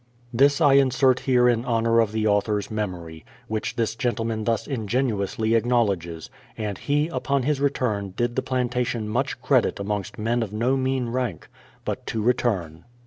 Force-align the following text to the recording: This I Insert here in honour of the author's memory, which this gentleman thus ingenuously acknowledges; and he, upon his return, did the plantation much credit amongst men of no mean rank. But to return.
This 0.33 0.59
I 0.59 0.73
Insert 0.73 1.19
here 1.19 1.47
in 1.47 1.63
honour 1.63 1.99
of 1.99 2.11
the 2.11 2.25
author's 2.25 2.71
memory, 2.71 3.23
which 3.47 3.75
this 3.75 3.93
gentleman 3.95 4.45
thus 4.45 4.65
ingenuously 4.65 5.53
acknowledges; 5.53 6.31
and 6.57 6.79
he, 6.79 7.07
upon 7.09 7.43
his 7.43 7.61
return, 7.61 8.15
did 8.17 8.35
the 8.35 8.41
plantation 8.41 9.07
much 9.07 9.39
credit 9.43 9.79
amongst 9.79 10.17
men 10.17 10.41
of 10.41 10.51
no 10.51 10.75
mean 10.75 11.09
rank. 11.09 11.49
But 11.85 12.07
to 12.07 12.21
return. 12.23 12.83